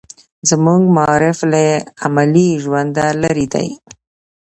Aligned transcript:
زموږ 0.49 0.81
معارف 0.95 1.37
له 1.51 1.63
عملي 2.03 2.49
ژونده 2.63 3.05
لرې 3.21 3.45
دی. 3.53 3.67